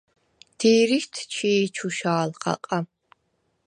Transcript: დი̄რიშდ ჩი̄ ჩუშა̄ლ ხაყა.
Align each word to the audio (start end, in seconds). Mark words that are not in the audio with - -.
დი̄რიშდ 0.59 1.15
ჩი̄ 1.33 1.69
ჩუშა̄ლ 1.75 2.29
ხაყა. 2.41 2.79